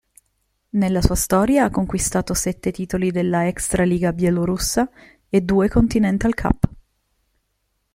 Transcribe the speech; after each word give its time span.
Nella 0.69 0.99
sua 0.99 1.13
storia 1.13 1.65
ha 1.65 1.69
conquistato 1.69 2.33
sette 2.33 2.71
titoli 2.71 3.11
della 3.11 3.45
Extraliga 3.47 4.11
bielorussa 4.11 4.89
e 5.29 5.41
due 5.41 5.69
Continental 5.69 6.33
Cup. 6.33 6.69